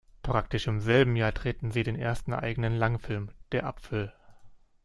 Praktisch 0.23 0.65
im 0.65 0.79
selben 0.79 1.15
Jahr 1.15 1.31
drehte 1.31 1.69
sie 1.71 1.83
den 1.83 1.95
ersten 1.95 2.33
eigenen 2.33 2.75
Langfilm, 2.75 3.29
"Der 3.51 3.67
Apfel". 3.67 4.11